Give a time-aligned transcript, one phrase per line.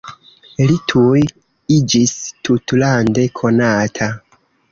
[0.69, 1.19] Li tuj
[1.75, 2.15] iĝis
[2.49, 4.11] tutlande konata.